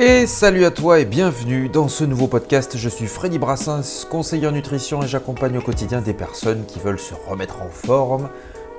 [0.00, 2.76] Et salut à toi et bienvenue dans ce nouveau podcast.
[2.76, 7.00] Je suis Freddy Brassens, conseiller en nutrition et j'accompagne au quotidien des personnes qui veulent
[7.00, 8.28] se remettre en forme,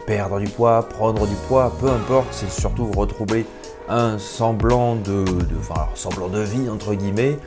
[0.07, 3.45] perdre du poids, prendre du poids, peu importe, c'est surtout retrouver
[3.89, 5.25] un semblant de,
[5.59, 7.37] enfin, semblant de vie entre guillemets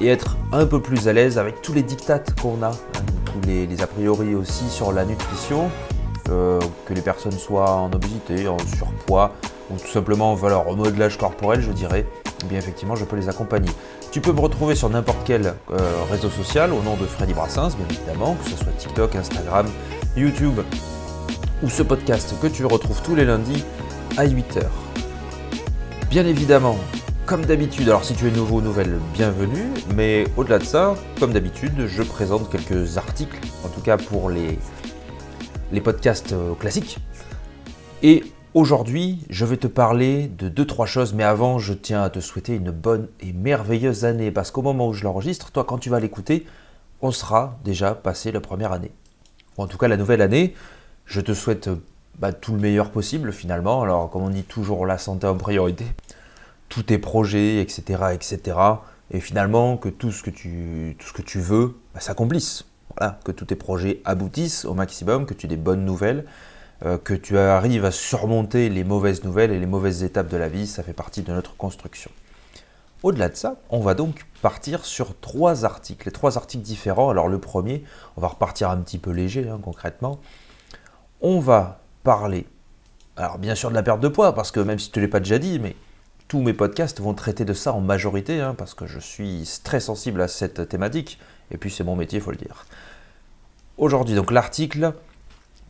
[0.00, 3.48] et être un peu plus à l'aise avec tous les dictates qu'on a, hein, tous
[3.48, 5.70] les, a priori aussi sur la nutrition,
[6.28, 9.30] euh, que les personnes soient en obésité, en surpoids
[9.70, 12.04] ou tout simplement en valeur remodelage corporel, je dirais.
[12.42, 13.70] Eh bien effectivement je peux les accompagner.
[14.10, 15.78] Tu peux me retrouver sur n'importe quel euh,
[16.10, 19.66] réseau social au nom de Freddy Brassens, bien évidemment, que ce soit TikTok, Instagram,
[20.16, 20.60] YouTube
[21.62, 23.64] ou ce podcast que tu retrouves tous les lundis
[24.16, 24.64] à 8h.
[26.10, 26.76] Bien évidemment,
[27.24, 31.32] comme d'habitude, alors si tu es nouveau ou nouvelle, bienvenue, mais au-delà de ça, comme
[31.32, 34.58] d'habitude, je présente quelques articles, en tout cas pour les,
[35.70, 36.98] les podcasts euh, classiques.
[38.02, 42.10] Et Aujourd'hui, je vais te parler de deux trois choses, mais avant, je tiens à
[42.10, 45.78] te souhaiter une bonne et merveilleuse année parce qu'au moment où je l'enregistre, toi, quand
[45.78, 46.44] tu vas l'écouter,
[47.00, 48.90] on sera déjà passé la première année.
[49.56, 50.54] Ou en tout cas, la nouvelle année.
[51.06, 51.70] Je te souhaite
[52.18, 53.80] bah, tout le meilleur possible finalement.
[53.80, 55.86] Alors, comme on dit toujours, la santé en priorité,
[56.68, 58.58] tous tes projets, etc., etc.
[59.12, 62.66] Et finalement, que tout ce que tu, veux bah, s'accomplisse.
[62.98, 66.26] Voilà, que tous tes projets aboutissent au maximum, que tu aies des bonnes nouvelles
[67.04, 70.66] que tu arrives à surmonter les mauvaises nouvelles et les mauvaises étapes de la vie,
[70.66, 72.10] ça fait partie de notre construction.
[73.02, 77.10] Au-delà de ça, on va donc partir sur trois articles, trois articles différents.
[77.10, 77.82] Alors le premier,
[78.16, 80.20] on va repartir un petit peu léger hein, concrètement.
[81.20, 82.46] On va parler,
[83.16, 85.10] alors bien sûr de la perte de poids, parce que même si tu ne l'ai
[85.10, 85.74] pas déjà dit, mais
[86.28, 89.80] tous mes podcasts vont traiter de ça en majorité, hein, parce que je suis très
[89.80, 91.18] sensible à cette thématique,
[91.50, 92.66] et puis c'est mon métier, il faut le dire.
[93.78, 94.94] Aujourd'hui, donc l'article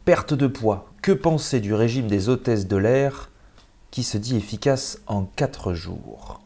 [0.05, 0.91] Perte de poids.
[1.01, 3.31] Que penser du régime des hôtesses de l'air
[3.93, 6.41] qui se dit efficace en 4 jours?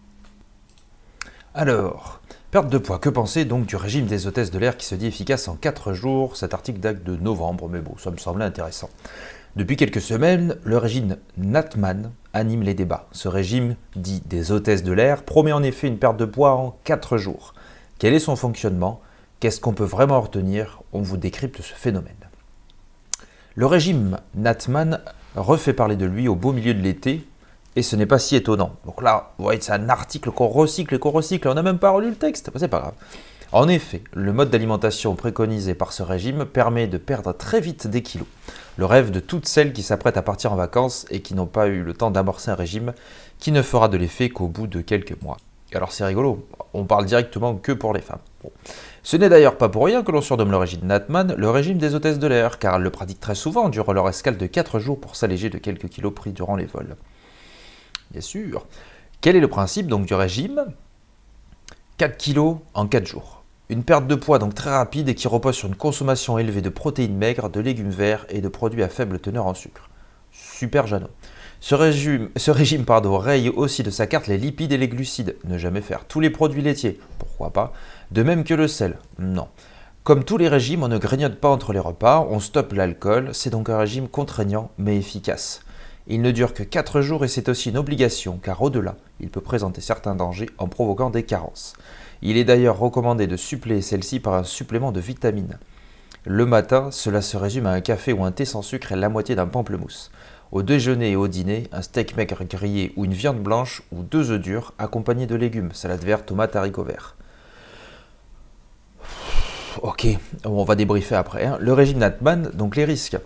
[1.55, 2.99] Alors, perte de poids.
[2.99, 5.95] Que penser donc du régime des hôtesses de l'air qui se dit efficace en 4
[5.95, 6.37] jours?
[6.37, 8.91] Cet article date de novembre, mais bon, ça me semblait intéressant.
[9.57, 13.09] Depuis quelques semaines, le régime Natman anime les débats.
[13.13, 16.77] Ce régime, dit des hôtesses de l'air, promet en effet une perte de poids en
[16.85, 17.55] 4 jours.
[17.99, 19.01] Quel est son fonctionnement?
[19.41, 20.83] Qu'est-ce qu'on peut vraiment retenir?
[20.93, 22.13] On vous décrypte ce phénomène.
[23.59, 25.01] Le régime Natman
[25.35, 27.27] refait parler de lui au beau milieu de l'été,
[27.75, 28.77] et ce n'est pas si étonnant.
[28.85, 31.79] Donc là, vous voyez, c'est un article qu'on recycle et qu'on recycle, on n'a même
[31.79, 32.93] pas relu le texte, c'est pas grave.
[33.53, 38.03] En effet, le mode d'alimentation préconisé par ce régime permet de perdre très vite des
[38.03, 38.29] kilos.
[38.77, 41.69] Le rêve de toutes celles qui s'apprêtent à partir en vacances et qui n'ont pas
[41.69, 42.93] eu le temps d'amorcer un régime
[43.39, 45.39] qui ne fera de l'effet qu'au bout de quelques mois.
[45.73, 48.21] Alors c'est rigolo, on parle directement que pour les femmes.
[49.03, 51.95] Ce n'est d'ailleurs pas pour rien que l'on surnomme le régime Natman le régime des
[51.95, 55.01] hôtesses de l'air, car elles le pratiquent très souvent durant leur escale de 4 jours
[55.01, 56.97] pour s'alléger de quelques kilos pris durant les vols.
[58.11, 58.67] Bien sûr.
[59.21, 60.67] Quel est le principe donc du régime?
[61.99, 63.43] 4 kilos en 4 jours.
[63.69, 66.69] Une perte de poids donc très rapide et qui repose sur une consommation élevée de
[66.69, 69.89] protéines maigres, de légumes verts et de produits à faible teneur en sucre.
[70.31, 71.11] Super Jeannot.
[71.59, 75.37] Ce régime, ce régime raye aussi de sa carte les lipides et les glucides.
[75.45, 76.05] Ne jamais faire.
[76.05, 77.73] Tous les produits laitiers, pourquoi pas?
[78.11, 79.49] De même que le sel, non.
[80.05, 83.51] Comme tous les régimes, on ne grignote pas entre les repas, on stoppe l'alcool, c'est
[83.51, 85.63] donc un régime contraignant mais efficace.
[86.07, 89.41] Il ne dure que 4 jours et c'est aussi une obligation car au-delà, il peut
[89.41, 91.73] présenter certains dangers en provoquant des carences.
[92.23, 95.59] Il est d'ailleurs recommandé de suppléer celle-ci par un supplément de vitamines.
[96.25, 99.09] Le matin, cela se résume à un café ou un thé sans sucre et la
[99.09, 100.13] moitié d'un pamplemousse.
[100.53, 104.31] Au déjeuner et au dîner, un steak maigre grillé ou une viande blanche ou deux
[104.31, 107.16] œufs durs accompagnés de légumes, salade verte, tomates, haricots verts.
[109.83, 110.07] Ok,
[110.45, 111.45] on va débriefer après.
[111.45, 111.59] Hein.
[111.61, 113.19] Le régime Natman, donc les risques.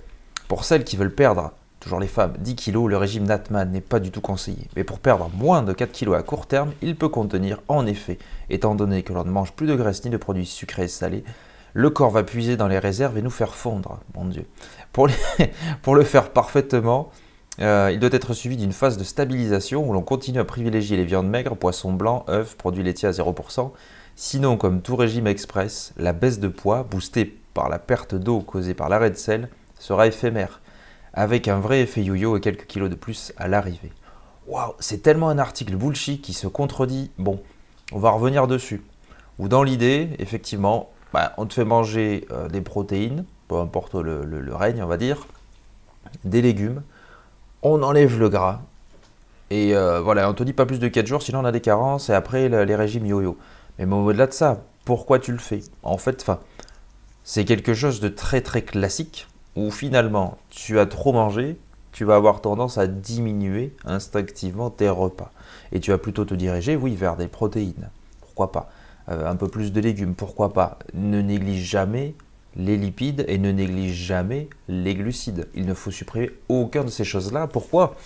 [0.48, 4.00] Pour celles qui veulent perdre, toujours les femmes, 10 kg, le régime Natman n'est pas
[4.00, 4.68] du tout conseillé.
[4.74, 8.18] Mais pour perdre moins de 4 kg à court terme, il peut contenir, en effet,
[8.48, 11.24] étant donné que l'on ne mange plus de graisse ni de produits sucrés et salés,
[11.72, 14.44] le corps va puiser dans les réserves et nous faire fondre, mon Dieu.
[14.92, 15.06] Pour,
[15.94, 17.10] le faire parfaitement,
[17.60, 21.04] euh, il doit être suivi d'une phase de stabilisation où l'on continue à privilégier les
[21.04, 23.70] viandes maigres, poissons blancs, œufs, produits laitiers à 0%,
[24.22, 27.24] Sinon, comme tout régime express, la baisse de poids, boostée
[27.54, 30.60] par la perte d'eau causée par l'arrêt de sel, sera éphémère,
[31.14, 33.92] avec un vrai effet yo-yo et quelques kilos de plus à l'arrivée.
[34.46, 37.10] Waouh, c'est tellement un article bullshit qui se contredit.
[37.16, 37.40] Bon,
[37.92, 38.82] on va revenir dessus.
[39.38, 44.54] Ou dans l'idée, effectivement, bah, on te fait manger euh, des protéines, peu importe le,
[44.54, 45.26] règne, on va dire,
[46.24, 46.82] des légumes,
[47.62, 48.60] on enlève le gras,
[49.48, 51.62] et euh, voilà, on te dit pas plus de 4 jours, sinon on a des
[51.62, 53.38] carences, et après les régimes yo-yo.
[53.86, 55.60] Mais au-delà de ça, pourquoi tu le fais?
[55.82, 56.24] En fait,
[57.24, 61.58] c'est quelque chose de très très classique où finalement tu as trop mangé
[61.92, 65.32] tu vas avoir tendance à diminuer instinctivement tes repas.
[65.72, 67.90] Et tu vas plutôt te diriger, oui, vers des protéines.
[68.20, 68.70] Pourquoi pas?
[69.08, 70.78] Euh, Un peu plus de légumes, pourquoi pas?
[70.94, 72.14] Ne néglige jamais
[72.56, 75.48] les lipides et ne néglige jamais les glucides.
[75.54, 77.46] Il ne faut supprimer aucun de ces choses-là.
[77.46, 77.96] Pourquoi?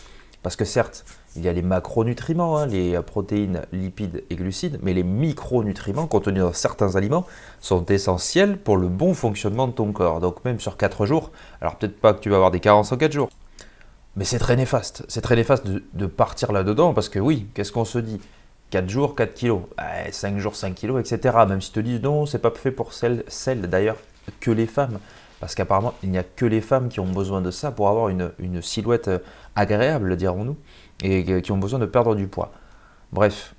[0.42, 1.04] Parce que certes,
[1.36, 6.42] il y a les macronutriments, hein, les protéines, lipides et glucides, mais les micronutriments contenus
[6.42, 7.26] dans certains aliments
[7.60, 10.20] sont essentiels pour le bon fonctionnement de ton corps.
[10.20, 12.96] Donc même sur 4 jours, alors peut-être pas que tu vas avoir des carences en
[12.96, 13.30] 4 jours,
[14.16, 15.04] mais c'est très néfaste.
[15.08, 18.20] C'est très néfaste de, partir là-dedans parce que oui, qu'est-ce qu'on se dit?
[18.70, 19.62] 4 jours, 4 kilos.
[20.10, 21.36] 5 jours, 5 kilos, etc.
[21.48, 23.24] Même si te disent non, c'est pas fait pour celles,
[23.62, 23.96] d'ailleurs
[24.40, 24.98] que les femmes.
[25.40, 28.08] Parce qu'apparemment, il n'y a que les femmes qui ont besoin de ça pour avoir
[28.08, 29.10] une, une silhouette
[29.56, 30.56] agréable, dirons-nous
[31.02, 32.52] et qui ont besoin de perdre du poids.
[33.12, 33.54] Bref.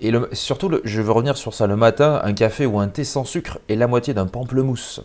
[0.00, 1.66] Et surtout, je veux revenir sur ça.
[1.66, 5.00] Le matin, un café ou un thé sans sucre et la moitié d'un pamplemousse.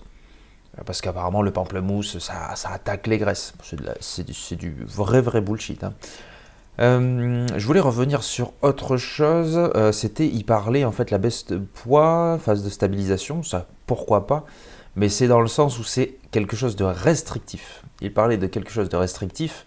[0.85, 3.53] Parce qu'apparemment, le pamplemousse, ça, ça, attaque les graisses.
[3.99, 5.83] C'est du, vrai, vrai bullshit.
[5.83, 5.93] Hein.
[6.79, 9.57] Euh, je voulais revenir sur autre chose.
[9.75, 13.43] Euh, c'était, il parlait en fait la baisse de poids, phase de stabilisation.
[13.43, 14.45] Ça, pourquoi pas
[14.95, 17.83] Mais c'est dans le sens où c'est quelque chose de restrictif.
[18.01, 19.65] Il parlait de quelque chose de restrictif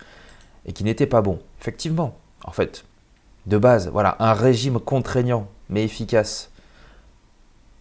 [0.67, 1.39] et qui n'était pas bon.
[1.61, 2.15] Effectivement,
[2.45, 2.85] en fait,
[3.47, 6.51] de base, voilà, un régime contraignant mais efficace,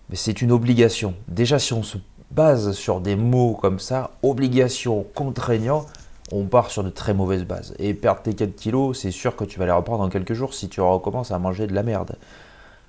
[0.10, 1.16] mais c'est une obligation.
[1.28, 1.98] Déjà, si on se
[2.32, 5.86] base sur des mots comme ça, obligation, contraignant,
[6.32, 7.76] on part sur de très mauvaises bases.
[7.80, 10.54] Et perdre tes 4 kilos, c'est sûr que tu vas les reprendre en quelques jours
[10.54, 12.18] si tu recommences à manger de la merde.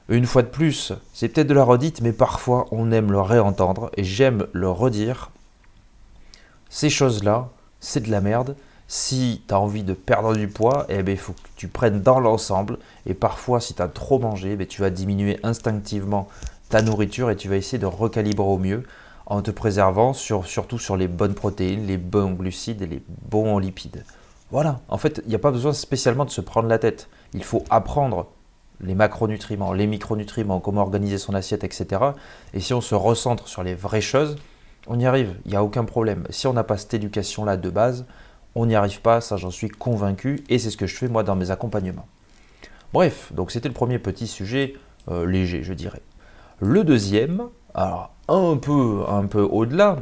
[0.08, 3.90] Une fois de plus, c'est peut-être de la redite, mais parfois on aime le réentendre,
[3.96, 5.30] et j'aime le redire.
[6.68, 7.48] Ces choses-là,
[7.80, 11.18] c'est de la merde, si tu as envie de perdre du poids, eh ben, il
[11.18, 12.78] faut que tu prennes dans l'ensemble.
[13.06, 16.28] Et parfois, si tu as trop mangé, ben, tu vas diminuer instinctivement
[16.68, 18.84] ta nourriture et tu vas essayer de recalibrer au mieux
[19.26, 24.04] en te préservant surtout sur les bonnes protéines, les bons glucides et les bons lipides.
[24.50, 27.08] Voilà, en fait, il n'y a pas besoin spécialement de se prendre la tête.
[27.32, 28.28] Il faut apprendre
[28.80, 32.02] les macronutriments, les micronutriments, comment organiser son assiette, etc.
[32.52, 34.36] Et si on se recentre sur les vraies choses,
[34.86, 36.24] on y arrive, il n'y a aucun problème.
[36.28, 38.04] Si on n'a pas cette éducation-là de base,
[38.54, 41.22] on n'y arrive pas, ça j'en suis convaincu, et c'est ce que je fais moi
[41.22, 42.06] dans mes accompagnements.
[42.92, 44.74] Bref, donc c'était le premier petit sujet
[45.10, 46.00] euh, léger, je dirais.
[46.60, 49.98] Le deuxième, alors un peu, un peu au-delà,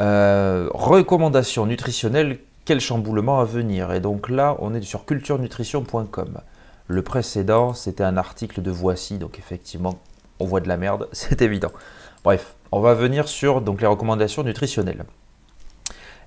[0.00, 3.92] euh, recommandations nutritionnelles, quel chamboulement à venir?
[3.92, 6.40] Et donc là, on est sur culturenutrition.com.
[6.86, 10.00] Le précédent, c'était un article de Voici, donc effectivement,
[10.40, 11.70] on voit de la merde, c'est évident.
[12.24, 15.04] Bref, on va venir sur donc, les recommandations nutritionnelles.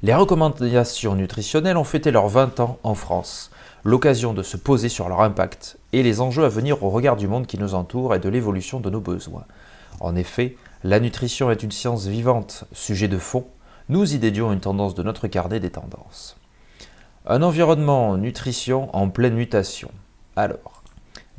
[0.03, 3.49] Les recommandations nutritionnelles ont fêté leurs 20 ans en France,
[3.83, 7.27] l'occasion de se poser sur leur impact et les enjeux à venir au regard du
[7.27, 9.45] monde qui nous entoure et de l'évolution de nos besoins.
[9.99, 13.47] En effet, la nutrition est une science vivante, sujet de fond,
[13.89, 16.37] nous y dédions une tendance de notre carnet des tendances.
[17.25, 19.89] Un environnement nutrition en pleine mutation.
[20.35, 20.83] Alors,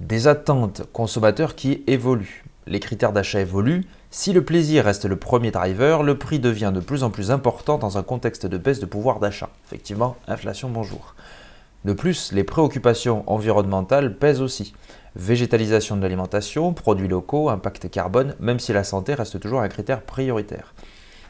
[0.00, 2.44] des attentes consommateurs qui évoluent.
[2.68, 6.80] Les critères d'achat évoluent, si le plaisir reste le premier driver, le prix devient de
[6.80, 9.48] plus en plus important dans un contexte de baisse de pouvoir d'achat.
[9.64, 11.14] Effectivement, inflation, bonjour.
[11.86, 14.74] De plus, les préoccupations environnementales pèsent aussi.
[15.16, 20.02] Végétalisation de l'alimentation, produits locaux, impact carbone, même si la santé reste toujours un critère
[20.02, 20.74] prioritaire.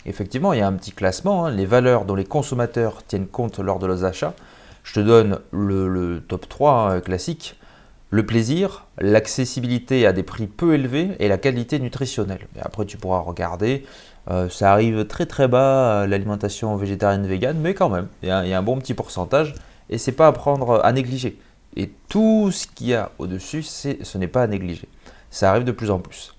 [0.06, 1.50] Effectivement, il y a un petit classement, hein.
[1.52, 4.34] les valeurs dont les consommateurs tiennent compte lors de leurs achats.
[4.82, 7.57] Je te donne le, top 3 hein, classique
[8.10, 12.46] le plaisir, l'accessibilité à des prix peu élevés et la qualité nutritionnelle.
[12.60, 13.84] Après, tu pourras regarder.
[14.30, 18.58] Euh, ça arrive très très bas l'alimentation végétarienne végane, mais quand même, il y, a
[18.58, 19.54] un bon petit pourcentage
[19.90, 21.38] et c'est pas à prendre à négliger.
[21.76, 24.88] Et tout ce qu'il y a au-dessus, ce n'est pas à négliger.
[25.30, 26.34] Ça arrive de plus en plus.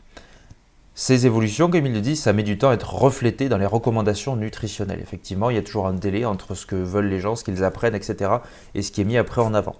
[0.95, 3.65] Ces évolutions, comme il le dit, ça met du temps à être reflété dans les
[3.65, 4.99] recommandations nutritionnelles.
[5.01, 7.63] Effectivement, il y a toujours un délai entre ce que veulent les gens, ce qu'ils
[7.63, 8.31] apprennent, etc.,
[8.75, 9.77] et ce qui est mis après en avant.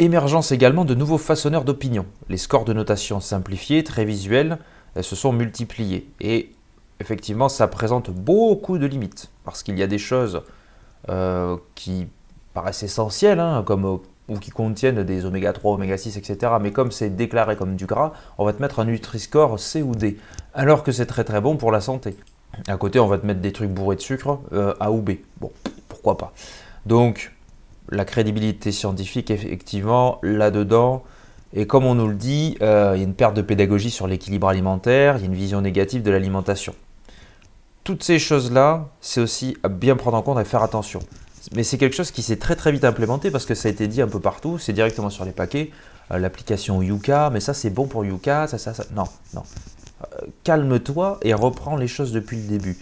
[0.00, 2.04] Émergence également de nouveaux façonneurs d'opinion.
[2.28, 4.58] Les scores de notation simplifiés, très visuels,
[5.00, 6.08] se sont multipliés.
[6.20, 6.50] Et
[6.98, 9.30] effectivement, ça présente beaucoup de limites.
[9.44, 10.42] Parce qu'il y a des choses
[11.10, 12.08] euh, qui
[12.54, 16.54] paraissent essentielles, hein, comme, ou qui contiennent des oméga 3, oméga 6, etc.
[16.60, 19.94] Mais comme c'est déclaré comme du gras, on va te mettre un Nutri-Score C ou
[19.94, 20.18] D.
[20.54, 22.16] Alors que c'est très très bon pour la santé.
[22.66, 25.12] À côté, on va te mettre des trucs bourrés de sucre, euh, A ou B.
[25.40, 25.52] Bon,
[25.88, 26.32] pourquoi pas.
[26.86, 27.33] Donc,
[27.90, 31.04] la crédibilité scientifique, effectivement, là-dedans.
[31.52, 34.06] Et comme on nous le dit, euh, il y a une perte de pédagogie sur
[34.06, 36.74] l'équilibre alimentaire, il y a une vision négative de l'alimentation.
[37.84, 41.00] Toutes ces choses-là, c'est aussi à bien prendre en compte et faire attention.
[41.54, 43.86] Mais c'est quelque chose qui s'est très très vite implémenté parce que ça a été
[43.86, 45.70] dit un peu partout, c'est directement sur les paquets.
[46.10, 48.84] Euh, l'application Yuka, mais ça c'est bon pour Yuka, ça, ça, ça.
[48.94, 49.42] Non, non.
[50.02, 52.78] Euh, calme-toi et reprends les choses depuis le début.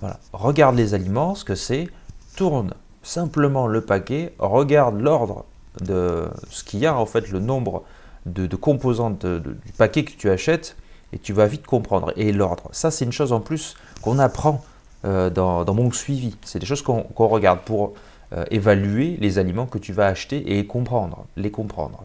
[0.00, 0.18] Voilà.
[0.32, 1.88] Regarde les aliments, ce que c'est,
[2.36, 5.44] tourne simplement le paquet, regarde l'ordre
[5.80, 7.84] de ce qu'il y a, en fait, le nombre
[8.26, 10.76] de, composantes du paquet que tu achètes,
[11.14, 12.12] et tu vas vite comprendre.
[12.16, 14.64] Et l'ordre, ça c'est une chose en plus qu'on apprend
[15.04, 16.36] euh, dans, mon suivi.
[16.42, 17.94] C'est des choses qu'on regarde pour
[18.32, 22.04] euh, évaluer les aliments que tu vas acheter et comprendre, les comprendre.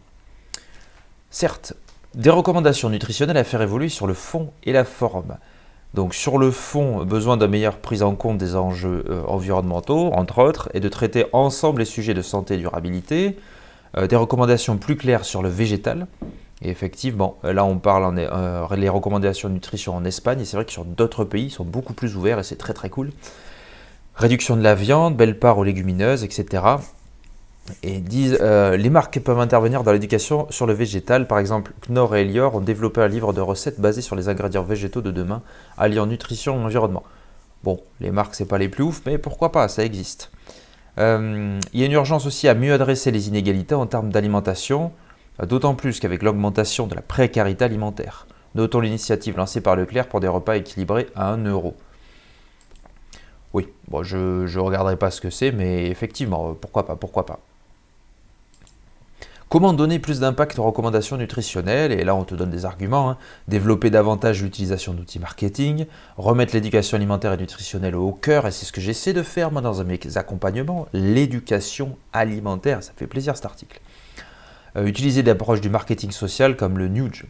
[1.32, 1.74] Certes,
[2.14, 5.38] des recommandations nutritionnelles à faire évoluer sur le fond et la forme.
[5.94, 10.40] Donc sur le fond, besoin d'une meilleure prise en compte des enjeux euh, environnementaux, entre
[10.44, 13.38] autres, et de traiter ensemble les sujets de santé et durabilité.
[14.08, 16.06] des recommandations plus claires sur le végétal,
[16.62, 20.58] et effectivement, là on parle en, euh, les recommandations de nutrition en Espagne, et c'est
[20.58, 23.12] vrai que sur d'autres pays, ils sont beaucoup plus ouverts et c'est très très cool.
[24.16, 26.64] Réduction de la viande, belle part aux légumineuses, etc.
[27.84, 31.28] Et disent, euh, les marques peuvent intervenir dans l'éducation sur le végétal.
[31.28, 34.64] Par exemple, Knorr et Elior ont développé un livre de recettes basé sur les ingrédients
[34.64, 35.42] végétaux de demain,
[35.78, 37.04] alliant nutrition et environnement.
[37.64, 40.32] Bon, les marques, c'est pas les plus ouf, mais pourquoi pas, ça existe.
[40.98, 44.92] Euh, il y a une urgence aussi à mieux adresser les inégalités en termes d'alimentation.
[45.48, 48.28] D'autant plus qu'avec l'augmentation de la précarité alimentaire.
[48.56, 51.76] Notons l'initiative lancée par Leclerc pour des repas équilibrés à 1 euro.
[53.54, 57.40] Oui, bon, je ne regarderai pas ce que c'est, mais effectivement, pourquoi pas, pourquoi pas.
[59.50, 61.92] Comment donner plus d'impact aux recommandations nutritionnelles?
[61.92, 63.10] Et là, on te donne des arguments.
[63.10, 63.18] Hein.
[63.48, 65.88] Développer davantage l'utilisation d'outils marketing,
[66.18, 69.64] remettre l'éducation alimentaire et nutritionnelle au cœur, et c'est ce que j'essaie de faire moi
[69.64, 72.84] dans mes accompagnements, l'éducation alimentaire.
[72.84, 73.82] Ça fait plaisir cet article.
[74.78, 77.26] Euh, utiliser des approches du marketing social comme le nudge.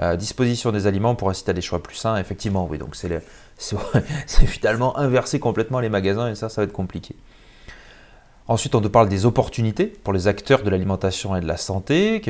[0.00, 3.22] Euh, disposition des aliments pour inciter à des choix plus sains, effectivement, oui, donc c'est
[4.46, 7.14] finalement inverser complètement les magasins et ça, ça va être compliqué.
[8.48, 12.20] Ensuite, on te parle des opportunités pour les acteurs de l'alimentation et de la santé,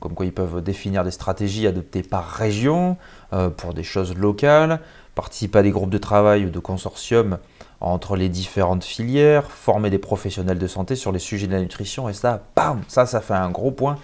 [0.00, 2.96] comme quoi ils peuvent définir des stratégies adoptées par région
[3.34, 4.80] euh, pour des choses locales,
[5.14, 7.38] participer à des groupes de travail ou de consortiums
[7.80, 12.08] entre les différentes filières, former des professionnels de santé sur les sujets de la nutrition,
[12.08, 13.96] et ça, bam, ça, ça fait un gros point,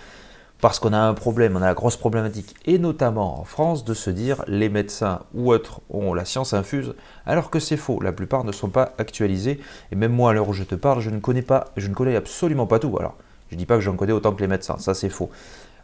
[0.65, 3.93] parce qu'on a un problème, on a la grosse problématique, et notamment en France, de
[3.93, 6.95] se dire les médecins ou autres ont la science infuse,
[7.27, 9.61] alors que c'est faux, la plupart ne sont pas actualisés,
[9.93, 11.93] et même moi, à l'heure où je te parle, je ne connais pas, je ne
[11.93, 13.15] connais absolument pas tout, alors,
[13.51, 15.29] je ne dis pas que j'en connais autant que les médecins, ça c'est faux,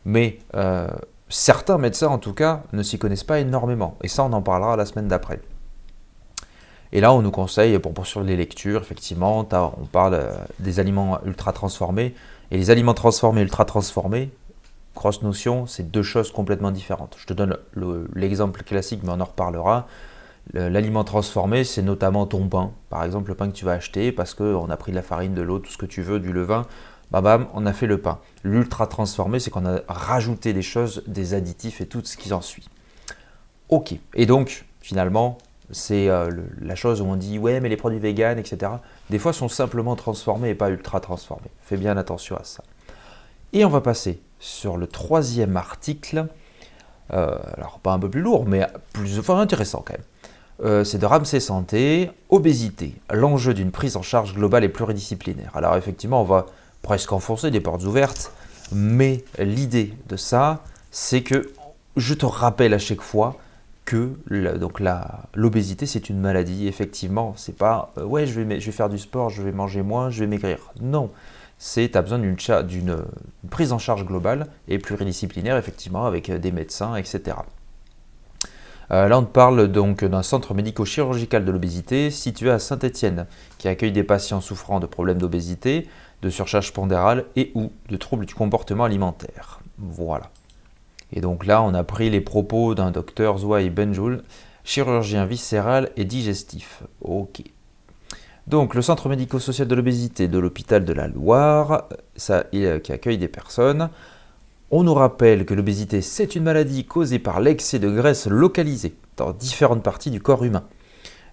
[0.07, 0.89] mais euh,
[1.29, 4.77] certains médecins, en tout cas, ne s'y connaissent pas énormément, et ça, on en parlera
[4.77, 5.43] la semaine d'après.
[6.93, 11.21] Et là, on nous conseille, pour poursuivre les lectures, effectivement, on parle euh, des aliments
[11.27, 12.15] ultra transformés.
[12.51, 14.31] Et les aliments transformés, ultra transformés,
[14.95, 17.17] grosse notion, c'est deux choses complètement différentes.
[17.19, 17.57] Je te donne
[18.15, 19.87] l'exemple classique, mais on en reparlera.
[20.53, 22.73] L'aliment transformé, c'est notamment ton pain.
[22.89, 25.35] Par exemple, le pain que tu vas acheter parce qu'on a pris de la farine,
[25.35, 26.67] de l'eau, tout ce que tu veux, du levain.
[27.11, 28.19] Bam, bam, on a fait le pain.
[28.43, 32.41] L'ultra transformé, c'est qu'on a rajouté des choses, des additifs et tout ce qui en
[32.41, 32.69] suit.
[33.69, 33.95] Ok.
[34.15, 35.39] Et donc, finalement,
[35.71, 36.31] c'est euh,
[36.61, 38.73] la chose où on dit ouais mais les produits véganes, etc.
[39.09, 41.51] Des fois sont simplement transformés et pas ultra transformés.
[41.61, 42.65] Fais bien attention à ça.
[43.53, 46.27] Et on va passer sur le troisième article.
[47.13, 50.05] Euh, alors pas un peu plus lourd, mais plus enfin, intéressant quand même.
[50.63, 55.51] Euh, c'est de Ramsey Santé, obésité, l'enjeu d'une prise en charge globale et pluridisciplinaire.
[55.55, 56.47] Alors effectivement, on va
[56.83, 58.33] presque enfoncer des portes ouvertes,
[58.73, 61.51] mais l'idée de ça, c'est que
[61.97, 63.37] je te rappelle à chaque fois
[63.85, 64.13] que
[65.35, 66.69] l'obésité c'est une maladie.
[66.69, 69.83] Effectivement, c'est pas euh, ouais je vais, je vais faire du sport, je vais manger
[69.83, 70.59] moins, je vais maigrir.
[70.81, 71.11] Non,
[71.63, 73.05] c'est tu as besoin d'une
[73.51, 77.37] prise en charge globale et pluridisciplinaire effectivement avec euh, des médecins, etc.
[78.91, 83.27] Euh, là, on parle donc d'un centre médico-chirurgical de l'obésité situé à Saint-Étienne,
[83.59, 85.87] qui accueille des patients souffrant de problèmes d'obésité,
[86.23, 89.61] de surcharge pondérale et ou de troubles du comportement alimentaire.
[89.77, 90.31] Voilà.
[91.13, 94.23] Et donc là, on a pris les propos d'un docteur Zouaï Benjoul,
[94.65, 96.83] chirurgien viscéral et digestif.
[97.03, 97.43] Ok.
[98.51, 101.85] Donc le centre médico-social de l'obésité de l'hôpital de la Loire,
[102.17, 103.91] ça, qui accueille des personnes.
[104.73, 109.31] On nous rappelle que l'obésité, c'est une maladie causée par l'excès de graisse localisée dans
[109.31, 110.65] différentes parties du corps humain.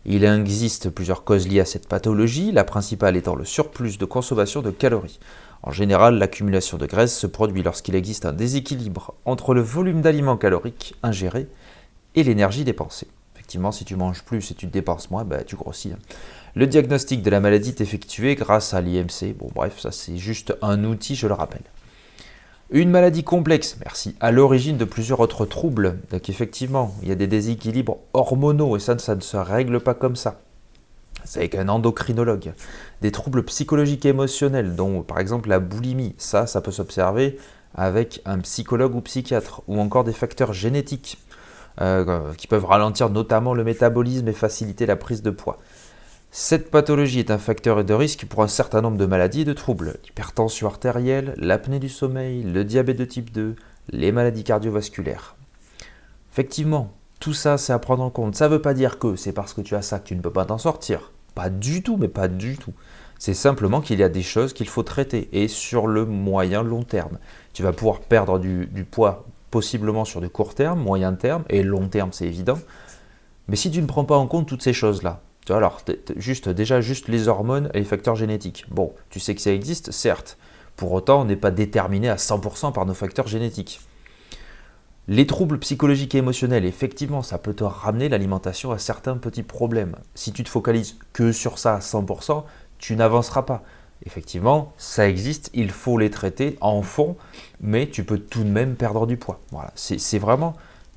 [0.05, 4.61] Il existe plusieurs causes liées à cette pathologie, la principale étant le surplus de consommation
[4.61, 5.19] de calories.
[5.63, 10.37] En général, l'accumulation de graisse se produit lorsqu'il existe un déséquilibre entre le volume d'aliments
[10.37, 11.47] caloriques ingérés
[12.13, 13.07] et l'énergie dépensée.
[13.33, 15.93] Effectivement, si tu manges plus et tu dépenses moins, bah, tu grossis.
[16.57, 19.35] Le diagnostic de la maladie est effectué grâce à l'IMC.
[19.37, 21.61] Bon, bref, ça c'est juste un outil, je le rappelle.
[22.71, 25.99] Une maladie complexe, merci, à l'origine de plusieurs autres troubles.
[26.09, 29.93] Donc effectivement, il y a des déséquilibres hormonaux et ça, ça ne se règle pas
[29.93, 30.39] comme ça
[31.25, 32.53] c'est avec un endocrinologue.
[33.01, 37.37] Des troubles psychologiques et émotionnels, dont par exemple la boulimie, ça, ça peut s'observer
[37.75, 41.17] avec un psychologue ou psychiatre, ou encore des facteurs génétiques
[41.81, 45.59] euh, qui peuvent ralentir notamment le métabolisme et faciliter la prise de poids.
[46.39, 49.53] Cette pathologie est un facteur de risque pour un certain nombre de maladies et de
[49.53, 49.97] troubles.
[50.05, 53.55] L'hypertension artérielle, l'apnée du sommeil, le diabète de type 2,
[53.89, 55.35] les maladies cardiovasculaires.
[56.31, 58.35] Effectivement, tout ça, c'est à prendre en compte.
[58.35, 60.21] Ça ne veut pas dire que c'est parce que tu as ça que tu ne
[60.21, 61.11] peux pas t'en sortir.
[61.33, 62.73] Pas du tout, mais pas du tout.
[63.17, 66.83] C'est simplement qu'il y a des choses qu'il faut traiter et sur le moyen long
[66.83, 67.17] terme.
[67.53, 71.87] Tu vas pouvoir perdre du, poids possiblement sur du court terme, moyen terme et long
[71.87, 72.59] terme, c'est évident.
[73.47, 75.81] Mais si tu ne prends pas en compte toutes ces choses-là, alors
[76.15, 78.65] juste, déjà juste les hormones et les facteurs génétiques.
[78.69, 80.37] Bon, tu sais que ça existe, certes.
[80.75, 83.81] Pour autant, on n'est pas déterminé à 100% par nos facteurs génétiques.
[85.07, 89.95] Les troubles psychologiques et émotionnels, effectivement, ça peut te ramener l'alimentation à certains petits problèmes.
[90.15, 92.43] Si tu te focalises que sur ça à 100%,
[92.77, 93.63] tu n'avanceras pas.
[94.05, 97.15] Effectivement, ça existe, il faut les traiter en fond,
[97.61, 99.39] mais tu peux tout de même perdre du poids.
[99.51, 100.55] Voilà, c'est vraiment,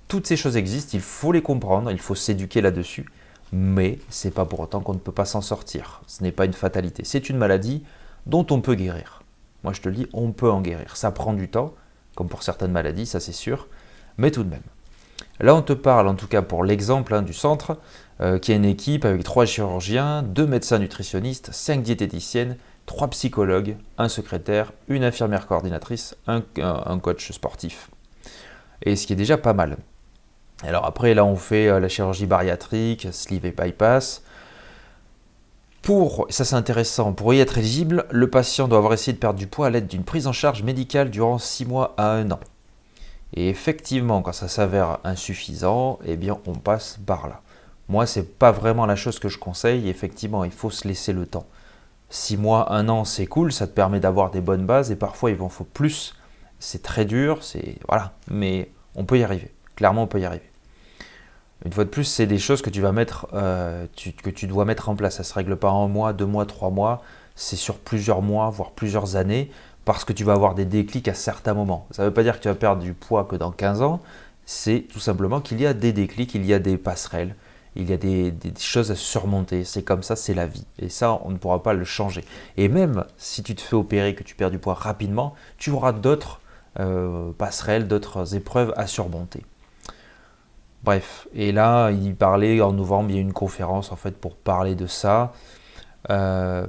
[0.09, 3.07] toutes ces choses existent, il faut les comprendre, il faut s'éduquer là-dessus,
[3.52, 6.02] mais c'est pas pour autant qu'on ne peut pas s'en sortir.
[6.07, 7.85] Ce n'est pas une fatalité, c'est une maladie
[8.26, 9.23] dont on peut guérir.
[9.64, 10.97] Moi je te le dis, on peut en guérir.
[10.97, 11.75] Ça prend du temps,
[12.14, 13.69] comme pour certaines maladies, ça c'est sûr,
[14.19, 14.62] mais tout de même.
[15.40, 17.78] Là, on te parle, en tout cas pour l'exemple hein, du centre,
[18.21, 23.76] euh, qui est une équipe avec trois chirurgiens, deux médecins nutritionnistes, cinq diététiciennes, trois psychologues,
[23.97, 26.42] un secrétaire, une infirmière coordinatrice, un,
[26.99, 27.90] coach sportif.
[28.83, 29.78] Et ce qui est déjà pas mal.
[30.62, 34.23] Alors après, là, on fait euh, la chirurgie bariatrique, sleeve et bypass.
[35.83, 39.38] Pour, ça c'est intéressant, pour y être éligible, le patient doit avoir essayé de perdre
[39.38, 42.40] du poids à l'aide d'une prise en charge médicale durant 6 mois à 1 an.
[43.35, 47.40] Et effectivement, quand ça s'avère insuffisant, eh bien, on passe par là.
[47.88, 49.88] Moi, c'est pas vraiment la chose que je conseille.
[49.88, 51.47] Effectivement, il faut se laisser le temps.
[52.11, 54.90] Six mois, un an, c'est cool, ça te permet d'avoir des bonnes bases.
[54.90, 56.14] Et parfois, il en faut plus.
[56.59, 59.50] C'est très dur, c'est voilà, mais on peut y arriver.
[59.76, 60.50] Clairement, on peut y arriver.
[61.64, 63.87] Une fois de plus, c'est des choses que tu vas mettre, euh,
[64.23, 65.17] que tu dois mettre en place.
[65.17, 67.02] Ça se règle pas en un mois, deux mois, trois mois.
[67.35, 69.50] C'est sur plusieurs mois, voire plusieurs années
[69.85, 71.87] parce que tu vas avoir des déclics à certains moments.
[71.90, 74.00] Ça ne veut pas dire que tu vas perdre du poids que dans 15 ans,
[74.47, 77.35] c'est tout simplement qu'il y a des déclics, il y a des passerelles,
[77.76, 79.64] il y a des, choses à surmonter.
[79.64, 80.66] C'est comme ça, c'est la vie.
[80.79, 82.25] Et ça, on ne pourra pas le changer.
[82.57, 85.92] Et même si tu te fais opérer, que tu perds du poids rapidement, tu auras
[85.92, 86.40] d'autres
[86.79, 89.44] euh, passerelles, d'autres épreuves à surmonter.
[90.83, 94.37] Bref, et là, il parlait en novembre, il y a une conférence en fait pour
[94.37, 95.33] parler de ça.
[96.09, 96.66] Euh,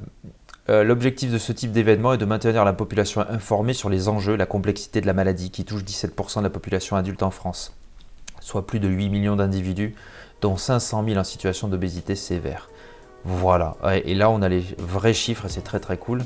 [0.69, 4.35] euh, l'objectif de ce type d'événement est de maintenir la population informée sur les enjeux,
[4.35, 7.73] la complexité de la maladie qui touche 17% de la population adulte en France,
[8.41, 9.95] soit plus de 8 millions d'individus,
[10.41, 12.69] dont 500 000 en situation d'obésité sévère.
[13.23, 16.23] Voilà, et là on a les vrais chiffres et c'est très très cool.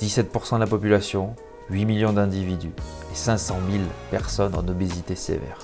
[0.00, 1.34] 17% de la population,
[1.70, 2.72] 8 millions d'individus
[3.12, 5.58] et 500 000 personnes en obésité sévère.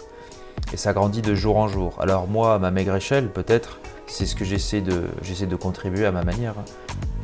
[0.72, 1.94] Et ça grandit de jour en jour.
[2.00, 6.06] Alors moi, à ma maigre échelle, peut-être, c'est ce que j'essaie de, j'essaie de contribuer
[6.06, 6.54] à ma manière.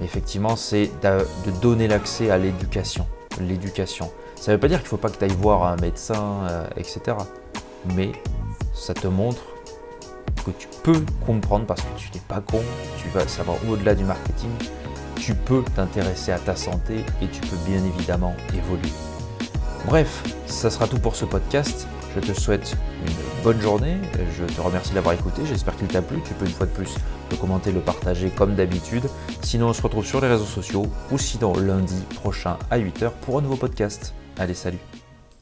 [0.03, 3.07] Effectivement, c'est de, donner l'accès à l'éducation.
[3.41, 4.11] L'éducation.
[4.37, 6.43] Ça ne veut pas dire qu'il ne faut pas que tu ailles voir un médecin,
[6.49, 7.17] euh, etc.
[7.97, 8.13] Mais
[8.75, 9.43] ça te montre
[10.45, 12.61] que tu peux comprendre parce que tu n'es pas con,
[12.99, 14.51] tu vas, va au-delà du marketing.
[15.17, 18.93] Tu peux t'intéresser à ta santé et tu peux bien évidemment évoluer.
[19.87, 21.89] Bref, ça sera tout pour ce podcast.
[22.21, 22.77] Je te souhaite
[23.07, 23.97] une bonne journée.
[24.37, 25.43] Je te remercie d'avoir écouté.
[25.47, 26.19] J'espère qu'il t'a plu.
[26.27, 26.95] Tu peux une fois de plus
[27.31, 29.05] le commenter, le partager comme d'habitude.
[29.43, 33.39] Sinon, on se retrouve sur les réseaux sociaux ou sinon lundi prochain à 8h pour
[33.39, 34.15] un nouveau podcast.
[34.39, 34.79] Allez, salut